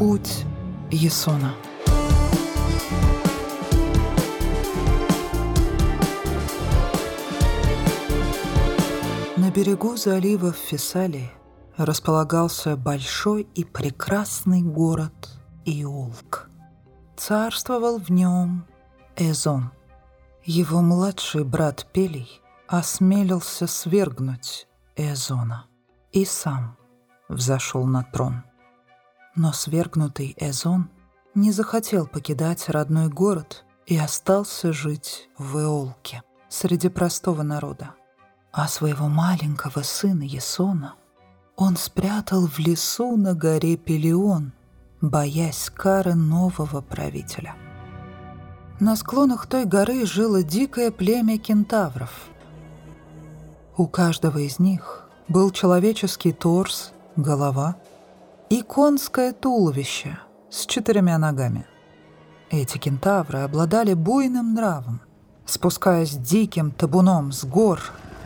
Путь 0.00 0.46
Есона. 0.90 1.54
На 9.36 9.50
берегу 9.50 9.98
залива 9.98 10.52
в 10.52 10.56
Фессалии 10.56 11.30
располагался 11.76 12.78
большой 12.78 13.42
и 13.54 13.64
прекрасный 13.64 14.62
город 14.62 15.38
Иолк. 15.66 16.48
Царствовал 17.18 17.98
в 17.98 18.08
нем 18.08 18.64
Эзон. 19.16 19.70
Его 20.46 20.80
младший 20.80 21.44
брат 21.44 21.86
Пелий 21.92 22.40
осмелился 22.68 23.66
свергнуть 23.66 24.66
Эзона 24.96 25.66
и 26.10 26.24
сам 26.24 26.78
взошел 27.28 27.84
на 27.84 28.02
трон. 28.02 28.44
Но 29.36 29.52
свергнутый 29.52 30.34
Эзон 30.38 30.90
не 31.34 31.52
захотел 31.52 32.06
покидать 32.06 32.68
родной 32.68 33.08
город 33.08 33.64
и 33.86 33.96
остался 33.96 34.72
жить 34.72 35.28
в 35.38 35.56
Эолке 35.58 36.22
среди 36.48 36.88
простого 36.88 37.42
народа. 37.42 37.94
А 38.52 38.66
своего 38.66 39.08
маленького 39.08 39.82
сына 39.82 40.22
Есона 40.22 40.94
он 41.56 41.76
спрятал 41.76 42.46
в 42.46 42.58
лесу 42.58 43.16
на 43.16 43.34
горе 43.34 43.76
Пелион, 43.76 44.52
боясь 45.00 45.70
кары 45.70 46.14
нового 46.14 46.80
правителя. 46.80 47.54
На 48.80 48.96
склонах 48.96 49.46
той 49.46 49.66
горы 49.66 50.06
жило 50.06 50.42
дикое 50.42 50.90
племя 50.90 51.38
кентавров. 51.38 52.10
У 53.76 53.86
каждого 53.86 54.38
из 54.38 54.58
них 54.58 55.04
был 55.28 55.50
человеческий 55.50 56.32
торс, 56.32 56.92
голова 57.14 57.76
и 58.50 58.62
конское 58.62 59.32
туловище 59.32 60.18
с 60.50 60.66
четырьмя 60.66 61.18
ногами. 61.18 61.66
Эти 62.50 62.78
кентавры 62.78 63.38
обладали 63.38 63.94
буйным 63.94 64.54
нравом. 64.54 65.00
Спускаясь 65.46 66.16
диким 66.16 66.72
табуном 66.72 67.32
с 67.32 67.44
гор, 67.44 67.80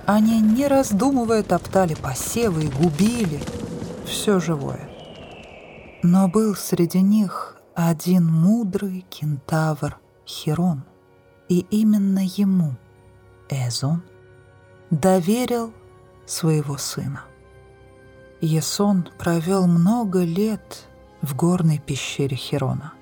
они, 0.07 0.41
не 0.41 0.67
раздумывая, 0.67 1.43
топтали 1.43 1.95
посевы 1.95 2.65
и 2.65 2.69
губили 2.69 3.41
все 4.07 4.41
живое. 4.41 4.89
Но 6.03 6.29
был 6.29 6.55
среди 6.55 7.01
них 7.01 7.57
один 7.75 8.25
мудрый 8.27 9.05
кентавр 9.11 9.99
Хирон, 10.27 10.85
и 11.49 11.61
именно 11.71 12.21
ему 12.25 12.77
Эзон 13.51 14.03
доверил 14.91 15.73
своего 16.27 16.79
сына. 16.79 17.25
Есон 18.41 19.09
провел 19.19 19.67
много 19.67 20.25
лет 20.25 20.89
в 21.23 21.35
горной 21.35 21.79
пещере 21.79 22.37
Хирона. 22.37 22.93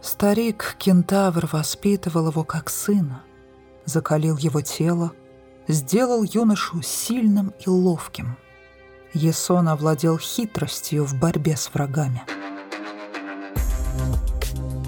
Старик-кентавр 0.00 1.48
воспитывал 1.50 2.28
его 2.28 2.44
как 2.44 2.70
сына, 2.70 3.22
закалил 3.84 4.36
его 4.36 4.60
тело, 4.60 5.12
сделал 5.68 6.22
юношу 6.22 6.82
сильным 6.82 7.52
и 7.64 7.68
ловким. 7.68 8.36
Есон 9.14 9.68
овладел 9.68 10.18
хитростью 10.18 11.04
в 11.04 11.18
борьбе 11.18 11.56
с 11.56 11.72
врагами. 11.72 12.22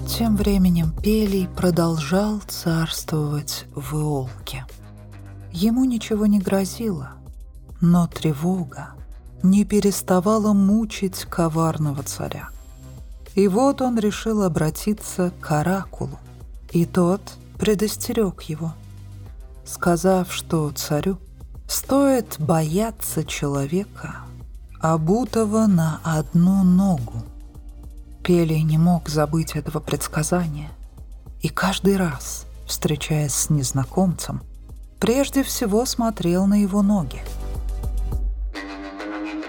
Тем 0.07 0.35
временем 0.35 0.91
Пелий 0.91 1.47
продолжал 1.47 2.39
царствовать 2.47 3.65
в 3.75 3.95
Иолке. 3.95 4.65
Ему 5.51 5.85
ничего 5.85 6.25
не 6.25 6.39
грозило, 6.39 7.13
но 7.81 8.07
тревога 8.07 8.95
не 9.49 9.65
переставала 9.65 10.53
мучить 10.53 11.25
коварного 11.25 12.03
царя. 12.03 12.49
И 13.35 13.47
вот 13.47 13.81
он 13.81 13.99
решил 13.99 14.43
обратиться 14.43 15.31
к 15.41 15.51
Оракулу, 15.51 16.19
и 16.71 16.85
тот 16.85 17.21
предостерег 17.57 18.41
его– 18.43 18.73
сказав, 19.65 20.31
что 20.31 20.69
царю 20.71 21.17
стоит 21.67 22.35
бояться 22.39 23.23
человека, 23.23 24.17
обутого 24.79 25.65
на 25.67 25.99
одну 26.03 26.63
ногу. 26.63 27.23
Пелий 28.23 28.63
не 28.63 28.77
мог 28.77 29.09
забыть 29.09 29.55
этого 29.55 29.79
предсказания, 29.79 30.71
и 31.41 31.49
каждый 31.49 31.97
раз, 31.97 32.45
встречаясь 32.67 33.33
с 33.33 33.49
незнакомцем, 33.49 34.41
прежде 34.99 35.43
всего 35.43 35.85
смотрел 35.85 36.45
на 36.47 36.61
его 36.61 36.81
ноги. 36.81 37.21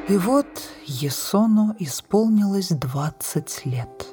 И 0.08 0.16
вот 0.18 0.46
Есону 0.86 1.74
исполнилось 1.80 2.68
20 2.68 3.66
лет. 3.66 4.06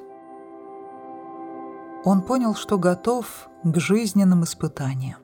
Он 2.03 2.23
понял, 2.23 2.55
что 2.55 2.79
готов 2.79 3.47
к 3.63 3.79
жизненным 3.79 4.43
испытаниям 4.43 5.19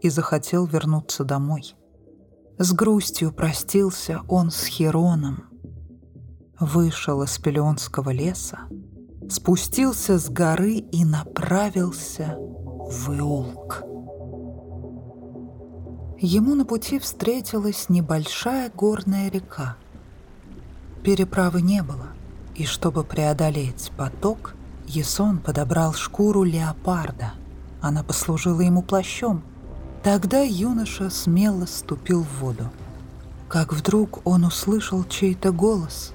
и 0.00 0.08
захотел 0.08 0.64
вернуться 0.64 1.24
домой. 1.24 1.76
С 2.56 2.72
грустью 2.72 3.32
простился 3.32 4.22
он 4.26 4.50
с 4.50 4.64
Хероном. 4.64 5.44
Вышел 6.58 7.22
из 7.22 7.36
Пелеонского 7.38 8.08
леса, 8.08 8.60
спустился 9.28 10.18
с 10.18 10.30
горы 10.30 10.76
и 10.76 11.04
направился 11.04 12.36
в 12.38 13.12
Иолк. 13.12 13.82
Ему 16.18 16.54
на 16.54 16.64
пути 16.64 16.98
встретилась 16.98 17.90
небольшая 17.90 18.70
горная 18.70 19.30
река. 19.30 19.76
Переправы 21.04 21.62
не 21.62 21.82
было, 21.82 22.08
и 22.56 22.64
чтобы 22.66 23.04
преодолеть 23.04 23.92
поток, 23.96 24.54
Есон 24.86 25.38
подобрал 25.38 25.94
шкуру 25.94 26.42
леопарда. 26.42 27.34
Она 27.80 28.02
послужила 28.02 28.60
ему 28.62 28.82
плащом— 28.82 29.42
Тогда 30.04 30.42
юноша 30.42 31.08
смело 31.08 31.64
ступил 31.64 32.24
в 32.24 32.40
воду. 32.40 32.70
Как 33.48 33.72
вдруг 33.72 34.20
он 34.26 34.44
услышал 34.44 35.02
чей-то 35.02 35.50
голос, 35.50 36.12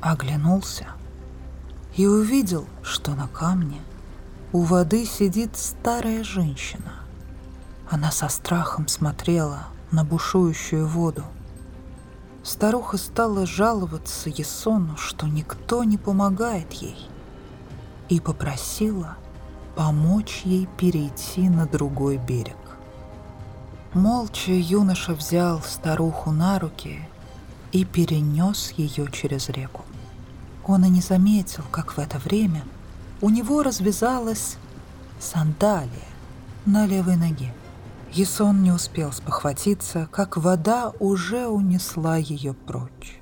оглянулся 0.00 0.88
и 1.94 2.08
увидел, 2.08 2.66
что 2.82 3.14
на 3.14 3.28
камне 3.28 3.80
у 4.52 4.62
воды 4.62 5.04
сидит 5.04 5.56
старая 5.56 6.24
женщина. 6.24 6.94
Она 7.88 8.10
со 8.10 8.28
страхом 8.28 8.88
смотрела 8.88 9.68
на 9.92 10.02
бушующую 10.04 10.88
воду. 10.88 11.22
Старуха 12.44 12.98
стала 12.98 13.46
жаловаться 13.46 14.28
Есону, 14.28 14.98
что 14.98 15.26
никто 15.26 15.82
не 15.82 15.96
помогает 15.96 16.70
ей, 16.74 17.08
и 18.10 18.20
попросила 18.20 19.16
помочь 19.74 20.42
ей 20.44 20.68
перейти 20.76 21.48
на 21.48 21.66
другой 21.66 22.18
берег. 22.18 22.56
Молча 23.94 24.52
юноша 24.52 25.14
взял 25.14 25.62
старуху 25.62 26.32
на 26.32 26.58
руки 26.58 27.08
и 27.72 27.86
перенес 27.86 28.72
ее 28.72 29.10
через 29.10 29.48
реку. 29.48 29.82
Он 30.66 30.84
и 30.84 30.90
не 30.90 31.00
заметил, 31.00 31.64
как 31.70 31.96
в 31.96 31.98
это 31.98 32.18
время 32.18 32.62
у 33.22 33.30
него 33.30 33.62
развязалась 33.62 34.58
сандалия 35.18 35.88
на 36.66 36.86
левой 36.86 37.16
ноге. 37.16 37.54
Есон 38.14 38.62
не 38.62 38.72
успел 38.72 39.12
спохватиться, 39.12 40.08
как 40.10 40.36
вода 40.36 40.92
уже 41.00 41.46
унесла 41.46 42.16
ее 42.16 42.54
прочь. 42.54 43.20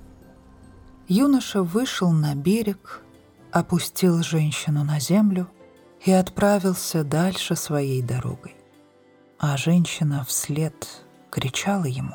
Юноша 1.08 1.62
вышел 1.62 2.10
на 2.12 2.34
берег, 2.34 3.02
опустил 3.50 4.22
женщину 4.22 4.84
на 4.84 5.00
землю 5.00 5.48
и 6.04 6.12
отправился 6.12 7.04
дальше 7.04 7.56
своей 7.56 8.02
дорогой 8.02 8.56
а 9.42 9.56
женщина 9.56 10.24
вслед 10.24 10.86
кричала 11.28 11.86
ему. 11.86 12.14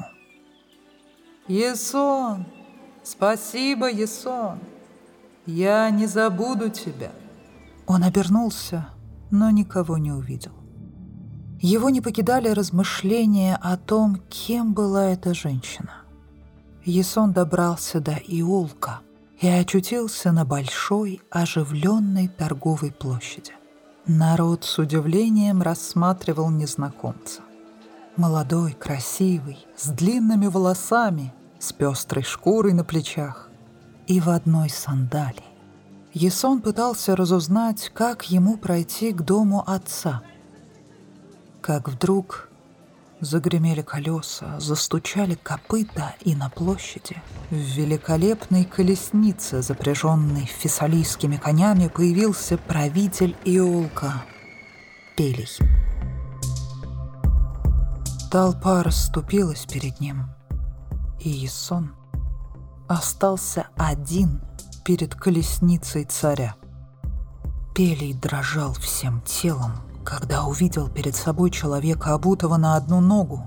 «Есон! 1.50 2.45
Спасибо, 3.03 3.91
Есон! 3.91 4.59
Я 5.45 5.89
не 5.89 6.06
забуду 6.06 6.69
тебя!» 6.69 7.12
Он 7.85 8.03
обернулся, 8.03 8.88
но 9.29 9.50
никого 9.50 9.97
не 9.97 10.13
увидел. 10.13 10.53
Его 11.59 11.89
не 11.89 12.01
покидали 12.01 12.50
размышления 12.50 13.57
о 13.62 13.77
том, 13.77 14.21
кем 14.30 14.74
была 14.74 15.07
эта 15.07 15.33
женщина. 15.33 15.92
Есон 16.86 17.33
добрался 17.33 18.00
до 18.00 18.13
Иулка 18.13 19.00
и 19.42 19.48
очутился 19.48 20.31
на 20.31 20.45
большой 20.45 21.21
оживленной 21.30 22.27
торговой 22.27 22.92
площади. 22.92 23.51
Народ 24.06 24.63
с 24.63 24.77
удивлением 24.77 25.62
рассматривал 25.62 26.50
незнакомца. 26.50 27.42
Молодой, 28.15 28.71
красивый, 28.71 29.65
с 29.75 29.89
длинными 29.89 30.48
волосами, 30.48 31.33
с 31.60 31.74
пестрой 31.74 32.24
шкурой 32.24 32.74
на 32.74 32.83
плечах 32.83 33.50
и 34.07 34.19
в 34.19 34.30
одной 34.30 34.69
сандалии. 34.69 35.44
Есон 36.13 36.62
пытался 36.62 37.15
разузнать, 37.15 37.92
как 37.94 38.30
ему 38.31 38.57
пройти 38.57 39.12
к 39.12 39.21
дому 39.21 39.63
отца. 39.68 40.24
Как 41.67 41.89
вдруг 41.89 42.47
Загремели 43.19 43.81
колеса, 43.81 44.57
застучали 44.57 45.35
копыта, 45.35 46.15
и 46.21 46.33
на 46.33 46.49
площади 46.49 47.21
в 47.49 47.55
великолепной 47.55 48.63
колеснице, 48.63 49.61
запряженной 49.61 50.45
фессалийскими 50.45 51.35
конями, 51.35 51.89
появился 51.89 52.57
правитель 52.57 53.35
Иолка 53.43 54.23
Пелей. 55.17 55.49
Толпа 58.31 58.81
расступилась 58.83 59.65
перед 59.65 59.99
ним, 59.99 60.29
и 61.19 61.45
Исон 61.45 61.93
остался 62.87 63.67
один 63.75 64.41
перед 64.85 65.15
колесницей 65.15 66.05
царя. 66.05 66.55
Пелей 67.75 68.13
дрожал 68.13 68.71
всем 68.71 69.21
телом, 69.23 69.87
когда 70.07 70.45
увидел 70.45 70.88
перед 70.88 71.18
собой 71.18 71.51
человека, 71.51 72.13
обутого 72.13 72.56
на 72.56 72.77
одну 72.77 73.01
ногу, 73.01 73.44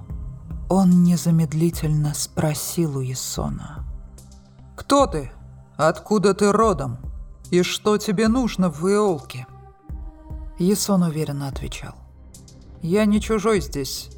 он 0.69 1.03
незамедлительно 1.05 2.13
спросил 2.13 2.99
у 2.99 3.03
Исона. 3.03 3.87
«Кто 4.77 5.07
ты? 5.07 5.31
Откуда 5.79 6.35
ты 6.35 6.53
родом? 6.53 6.99
И 7.51 7.63
что 7.63 7.97
тебе 7.97 8.29
нужно 8.29 8.69
в 8.69 8.87
Иолке?» 8.87 9.47
Исон 10.59 11.03
уверенно 11.03 11.49
отвечал. 11.49 11.95
«Я 12.83 13.07
не 13.07 13.23
чужой 13.23 13.63
здесь. 13.63 14.11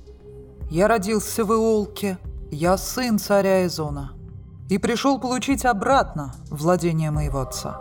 Я 0.69 0.89
родился 0.89 1.45
в 1.45 1.53
Иолке. 1.53 2.19
Я 2.51 2.77
сын 2.77 3.21
царя 3.21 3.65
Изона. 3.67 4.15
И 4.69 4.79
пришел 4.79 5.21
получить 5.21 5.65
обратно 5.65 6.35
владение 6.51 7.13
моего 7.13 7.43
отца». 7.43 7.79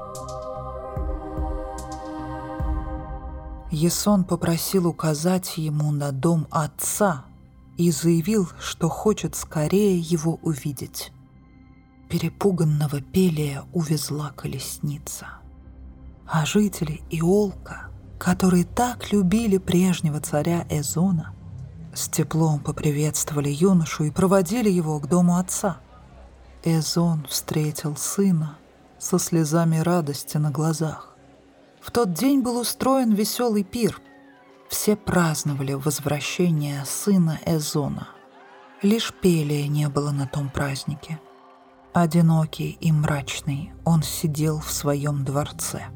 Есон 3.71 4.25
попросил 4.25 4.85
указать 4.85 5.57
ему 5.57 5.91
на 5.94 6.12
дом 6.12 6.45
отца 6.51 7.23
и 7.77 7.89
заявил, 7.89 8.50
что 8.59 8.89
хочет 8.89 9.33
скорее 9.35 9.97
его 9.97 10.39
увидеть. 10.41 11.13
Перепуганного 12.09 13.00
Пелия 13.00 13.63
увезла 13.71 14.31
колесница. 14.35 15.27
А 16.27 16.45
жители 16.45 17.01
Иолка, 17.09 17.89
которые 18.19 18.65
так 18.65 19.13
любили 19.13 19.57
прежнего 19.57 20.19
царя 20.19 20.68
Эзона, 20.69 21.33
с 21.94 22.09
теплом 22.09 22.59
поприветствовали 22.59 23.50
юношу 23.50 24.03
и 24.03 24.12
проводили 24.12 24.69
его 24.69 25.00
к 25.00 25.07
дому 25.07 25.38
отца. 25.38 25.77
Эзон 26.65 27.25
встретил 27.29 27.95
сына 27.95 28.57
со 29.00 29.18
слезами 29.18 29.77
радости 29.77 30.35
на 30.35 30.51
глазах. 30.51 31.15
В 31.81 31.89
тот 31.89 32.13
день 32.13 32.42
был 32.42 32.60
устроен 32.60 33.13
веселый 33.13 33.63
пир. 33.63 34.00
Все 34.69 34.95
праздновали 34.95 35.74
возвращение 35.74 36.86
сына 36.86 37.39
Эзона. 37.45 38.07
Лишь 38.81 39.13
Пелия 39.13 39.68
не 39.68 39.89
было 39.89 40.12
на 40.12 40.28
том 40.28 40.50
празднике. 40.50 41.19
Одинокий 41.94 42.78
и 42.80 42.92
мрачный 42.92 43.74
он 43.83 44.04
сидел 44.04 44.60
в 44.60 44.72
своем 44.72 45.25
дворце 45.25 45.88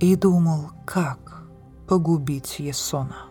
и 0.00 0.16
думал, 0.16 0.70
как 0.86 1.44
погубить 1.86 2.58
Есона. 2.58 3.28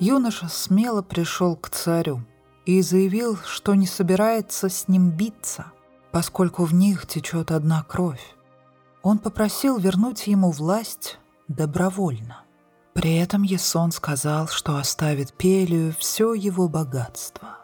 Юноша 0.00 0.48
смело 0.48 1.02
пришел 1.02 1.54
к 1.54 1.68
царю 1.68 2.22
и 2.64 2.80
заявил, 2.80 3.36
что 3.36 3.74
не 3.74 3.86
собирается 3.86 4.68
с 4.68 4.88
ним 4.88 5.10
биться, 5.10 5.66
поскольку 6.10 6.64
в 6.64 6.74
них 6.74 7.06
течет 7.06 7.52
одна 7.52 7.84
кровь. 7.84 8.34
Он 9.02 9.18
попросил 9.18 9.78
вернуть 9.78 10.26
ему 10.26 10.50
власть 10.50 11.18
добровольно. 11.48 12.44
При 12.92 13.16
этом 13.16 13.42
Есон 13.42 13.92
сказал, 13.92 14.48
что 14.48 14.76
оставит 14.76 15.32
Пелию 15.32 15.94
все 15.98 16.34
его 16.34 16.68
богатство, 16.68 17.58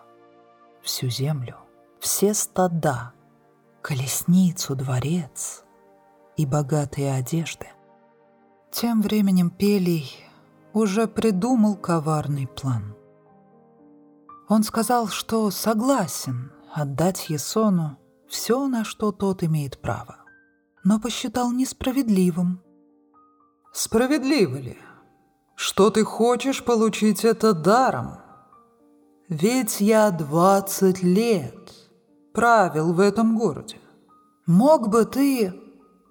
всю 0.83 1.11
землю, 1.11 1.57
все 2.01 2.33
стада, 2.33 3.13
колесницу, 3.83 4.75
дворец 4.75 5.65
и 6.37 6.47
богатые 6.47 7.15
одежды. 7.15 7.67
Тем 8.71 9.03
временем 9.03 9.51
Пелий 9.51 10.11
уже 10.73 11.07
придумал 11.07 11.77
коварный 11.77 12.47
план. 12.47 12.95
Он 14.49 14.63
сказал, 14.63 15.09
что 15.09 15.51
согласен 15.51 16.53
отдать 16.73 17.29
Есону 17.29 17.99
все, 18.29 18.69
на 18.69 18.85
что 18.85 19.13
тот 19.13 19.43
имеет 19.43 19.81
право 19.81 20.26
но 20.87 21.01
посчитал 21.01 21.51
несправедливым. 21.51 22.61
«Справедливо 23.73 24.57
ли? 24.57 24.79
Что 25.57 25.91
ты 25.91 26.05
хочешь 26.05 26.65
получить 26.65 27.25
это 27.25 27.55
даром? 27.55 28.19
Ведь 29.29 29.81
я 29.81 30.13
двадцать 30.13 31.03
лет 31.03 31.73
правил 32.33 32.93
в 32.93 33.01
этом 33.01 33.37
городе. 33.37 33.79
Мог 34.47 34.89
бы 34.89 35.05
ты 35.05 35.53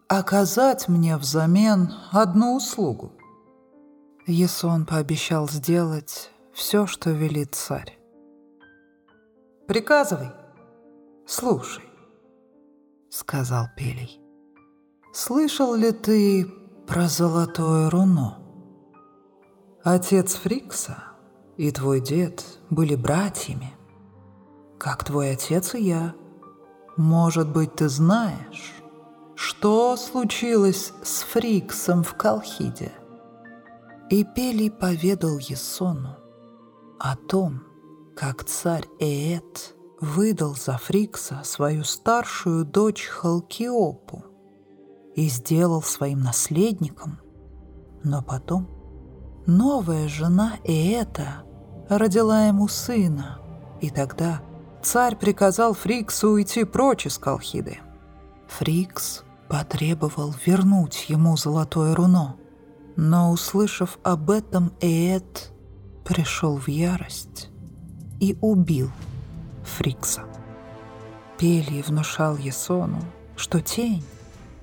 оказать 0.09 0.89
мне 0.89 1.15
взамен 1.15 1.93
одну 2.11 2.57
услугу?» 2.57 3.13
Есон 4.27 4.85
пообещал 4.85 5.47
сделать 5.47 6.31
все, 6.53 6.85
что 6.85 7.11
велит 7.11 7.55
царь. 7.55 7.97
«Приказывай, 9.69 10.31
слушай»,— 11.25 11.85
сказал 13.09 13.67
Пелей. 13.77 14.24
Слышал 15.17 15.75
ли 15.75 15.93
ты 15.93 16.45
про 16.87 17.07
золотое 17.07 17.89
руно? 17.89 18.37
Отец 19.81 20.33
Фрикса 20.33 21.03
и 21.55 21.71
твой 21.71 22.01
дед 22.01 22.43
были 22.69 22.95
братьями, 22.95 23.71
как 24.77 25.05
твой 25.05 25.31
отец 25.31 25.73
и 25.73 25.83
я. 25.83 26.15
Может 26.97 27.47
быть, 27.47 27.75
ты 27.75 27.87
знаешь, 27.87 28.73
что 29.35 29.95
случилось 29.95 30.91
с 31.01 31.21
Фриксом 31.21 32.03
в 32.03 32.15
Колхиде? 32.15 32.91
И 34.09 34.25
Пелий 34.25 34.69
поведал 34.69 35.37
Есону 35.37 36.17
о 36.99 37.15
том, 37.15 37.63
как 38.17 38.43
царь 38.43 38.89
Эет 38.99 39.75
выдал 40.01 40.55
за 40.55 40.77
Фрикса 40.77 41.39
свою 41.45 41.85
старшую 41.85 42.65
дочь 42.65 43.05
Халкиопу, 43.05 44.34
и 45.15 45.29
сделал 45.29 45.81
своим 45.81 46.19
наследником. 46.19 47.19
Но 48.03 48.21
потом 48.21 48.69
новая 49.47 50.07
жена 50.07 50.57
и 50.63 50.89
это 50.89 51.43
родила 51.89 52.47
ему 52.47 52.67
сына, 52.67 53.39
и 53.81 53.89
тогда 53.89 54.41
царь 54.83 55.15
приказал 55.15 55.73
Фриксу 55.73 56.29
уйти 56.29 56.65
прочь 56.65 57.07
из 57.07 57.17
Колхиды. 57.17 57.79
Фрикс 58.47 59.23
потребовал 59.49 60.33
вернуть 60.45 61.05
ему 61.09 61.37
золотое 61.37 61.95
руно, 61.95 62.35
но, 62.95 63.31
услышав 63.31 63.97
об 64.03 64.29
этом, 64.29 64.73
Эд 64.79 65.51
пришел 66.03 66.57
в 66.57 66.67
ярость 66.67 67.49
и 68.19 68.37
убил 68.41 68.89
Фрикса. 69.63 70.23
Пелий 71.37 71.81
внушал 71.81 72.37
Есону, 72.37 73.01
что 73.35 73.59
тень 73.59 74.03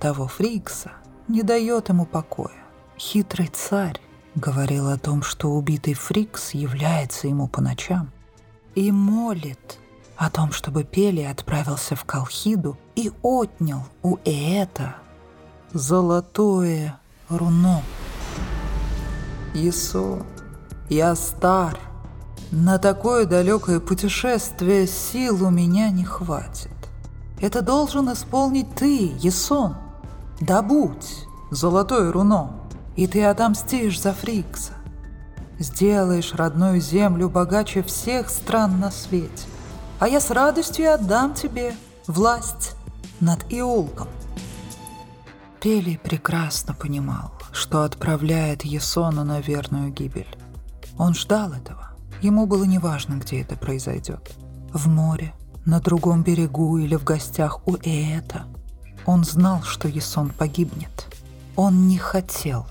того 0.02 0.26
Фрикса 0.26 0.90
не 1.28 1.44
дает 1.44 1.88
ему 1.88 2.06
покоя. 2.06 2.64
Хитрый 2.98 3.46
царь 3.46 4.00
говорил 4.34 4.88
о 4.88 4.98
том, 4.98 5.22
что 5.22 5.52
убитый 5.52 5.94
Фрикс 5.94 6.54
является 6.54 7.28
ему 7.28 7.46
по 7.46 7.60
ночам 7.60 8.10
и 8.74 8.90
молит 8.90 9.78
о 10.16 10.28
том, 10.28 10.50
чтобы 10.50 10.82
Пели 10.82 11.20
отправился 11.20 11.94
в 11.94 12.04
Колхиду 12.04 12.76
и 12.96 13.12
отнял 13.22 13.84
у 14.02 14.16
Ээта 14.24 14.96
золотое 15.72 16.98
руно. 17.28 17.80
Исо, 19.54 20.26
я 20.90 21.14
стар. 21.14 21.78
На 22.50 22.78
такое 22.78 23.24
далекое 23.24 23.78
путешествие 23.78 24.88
сил 24.88 25.46
у 25.46 25.50
меня 25.50 25.90
не 25.90 26.04
хватит. 26.04 26.72
Это 27.40 27.62
должен 27.62 28.12
исполнить 28.12 28.74
ты, 28.74 29.12
Есон. 29.20 29.76
Добудь 30.42 31.28
золотое 31.52 32.10
руно, 32.10 32.50
и 32.96 33.06
ты 33.06 33.22
отомстишь 33.22 34.00
за 34.00 34.12
Фрикса. 34.12 34.72
Сделаешь 35.60 36.34
родную 36.34 36.80
землю 36.80 37.28
богаче 37.28 37.84
всех 37.84 38.28
стран 38.28 38.80
на 38.80 38.90
свете. 38.90 39.46
А 40.00 40.08
я 40.08 40.18
с 40.18 40.32
радостью 40.32 40.92
отдам 40.92 41.34
тебе 41.34 41.76
власть 42.08 42.74
над 43.20 43.44
Иолком. 43.52 44.08
Пелий 45.60 45.96
прекрасно 45.96 46.74
понимал, 46.74 47.30
что 47.52 47.84
отправляет 47.84 48.64
Есона 48.64 49.22
на 49.22 49.38
верную 49.40 49.92
гибель. 49.92 50.36
Он 50.98 51.14
ждал 51.14 51.52
этого. 51.52 51.90
Ему 52.20 52.46
было 52.46 52.64
неважно, 52.64 53.14
где 53.14 53.42
это 53.42 53.54
произойдет. 53.54 54.32
В 54.72 54.88
море, 54.88 55.34
на 55.64 55.78
другом 55.78 56.24
берегу 56.24 56.78
или 56.78 56.96
в 56.96 57.04
гостях 57.04 57.64
у 57.64 57.76
Ээта– 57.76 58.46
он 59.06 59.24
знал, 59.24 59.62
что 59.62 59.88
Есон 59.88 60.30
погибнет. 60.30 61.06
Он 61.56 61.86
не 61.88 61.98
хотел 61.98 62.66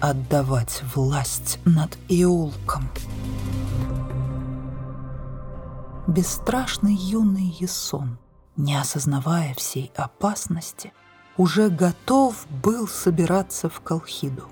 отдавать 0.00 0.82
власть 0.94 1.58
над 1.64 1.96
Иулком. 2.08 2.88
Бесстрашный 6.06 6.94
юный 6.94 7.56
Есон, 7.60 8.18
не 8.56 8.76
осознавая 8.76 9.54
всей 9.54 9.92
опасности, 9.96 10.92
уже 11.36 11.68
готов 11.68 12.46
был 12.62 12.88
собираться 12.88 13.68
в 13.68 13.80
Колхиду. 13.80 14.48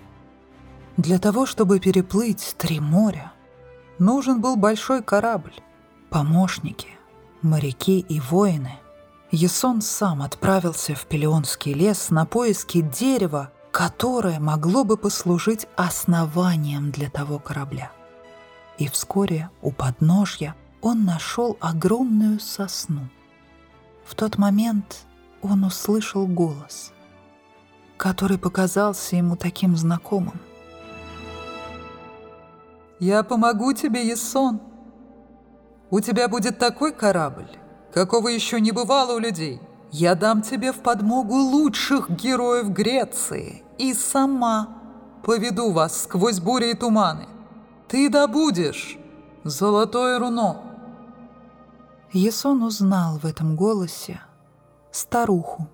Для 0.97 1.19
того, 1.19 1.47
чтобы 1.47 1.81
переплыть 1.81 2.55
три 2.59 2.79
моря, 2.79 3.33
нужен 3.99 4.41
был 4.41 4.57
большой 4.57 5.03
корабль, 5.03 5.55
помощники, 6.09 6.89
моряки 7.43 8.01
и 8.01 8.21
воины. 8.21 8.79
Есон 9.31 9.81
сам 9.81 10.23
отправился 10.23 10.97
в 10.97 11.07
Пелеонский 11.07 11.73
лес 11.73 12.11
на 12.11 12.27
поиски 12.27 12.81
дерева, 12.81 13.53
которое 13.71 14.41
могло 14.41 14.83
бы 14.83 14.97
послужить 14.97 15.69
основанием 15.77 16.91
для 16.91 17.09
того 17.11 17.39
корабля. 17.39 17.93
И 18.79 18.89
вскоре 18.89 19.51
у 19.63 19.71
подножья 19.71 20.57
он 20.83 21.05
нашел 21.05 21.57
огромную 21.61 22.41
сосну. 22.41 23.09
В 24.05 24.17
тот 24.17 24.37
момент 24.37 25.07
он 25.43 25.63
услышал 25.63 26.27
голос, 26.27 26.93
который 27.97 28.39
показался 28.39 29.15
ему 29.15 29.37
таким 29.37 29.77
знакомым. 29.77 30.41
«Я 32.99 33.23
помогу 33.23 33.73
тебе, 33.75 34.09
Есон. 34.09 34.61
У 35.91 36.01
тебя 36.01 36.29
будет 36.29 36.59
такой 36.59 36.93
корабль, 36.93 37.49
какого 37.93 38.29
еще 38.29 38.61
не 38.61 38.73
бывало 38.73 39.15
у 39.15 39.19
людей. 39.19 39.61
Я 39.93 40.15
дам 40.15 40.43
тебе 40.43 40.73
в 40.73 40.81
подмогу 40.81 41.35
лучших 41.35 42.11
героев 42.11 42.69
Греции 42.69 43.65
и 43.79 43.93
сама 43.95 44.69
поведу 45.25 45.73
вас 45.73 46.03
сквозь 46.03 46.41
бури 46.41 46.71
и 46.71 46.75
туманы. 46.75 47.27
Ты 47.89 48.09
добудешь 48.09 48.99
золотое 49.45 50.19
руно». 50.19 50.57
Есон 52.13 52.63
узнал 52.63 53.19
в 53.19 53.25
этом 53.25 53.57
голосе 53.57 54.21
старуху, 54.91 55.69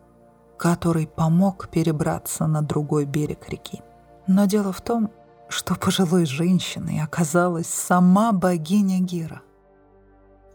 который 0.58 1.06
помог 1.06 1.68
перебраться 1.68 2.46
на 2.46 2.62
другой 2.62 3.06
берег 3.06 3.48
реки. 3.48 3.82
Но 4.26 4.46
дело 4.46 4.72
в 4.72 4.80
том, 4.80 5.10
что 5.48 5.74
пожилой 5.74 6.26
женщиной 6.26 7.00
оказалась 7.02 7.68
сама 7.68 8.32
богиня 8.32 9.00
Гера, 9.00 9.42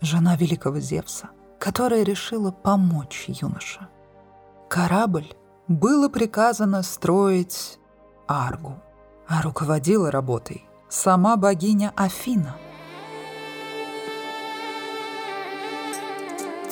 жена 0.01 0.35
великого 0.35 0.79
Зевса, 0.79 1.29
которая 1.61 2.03
решила 2.03 2.51
помочь 2.51 3.25
юноше. 3.27 3.87
Корабль 4.67 5.31
было 5.67 6.09
приказано 6.09 6.83
строить 6.83 7.79
Аргу, 8.27 8.81
а 9.27 9.41
руководила 9.43 10.11
работой 10.11 10.65
сама 10.89 11.37
богиня 11.37 11.93
Афина– 11.95 12.57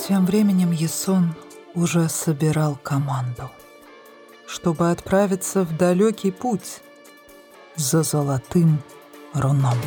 Тем 0.10 0.26
временем 0.26 0.72
Ясон 0.72 1.36
уже 1.76 2.10
собирал 2.10 2.76
команду, 2.82 3.52
чтобы 4.48 4.90
отправиться 4.90 5.64
в 5.64 5.78
далекий 5.78 6.32
путь 6.32 6.82
за 7.76 8.02
золотым 8.02 8.82
руном. 9.36 9.78